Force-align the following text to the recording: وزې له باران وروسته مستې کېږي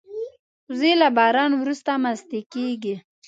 وزې 0.69 0.91
له 1.01 1.07
باران 1.17 1.51
وروسته 1.61 1.91
مستې 2.03 2.39
کېږي 2.53 2.95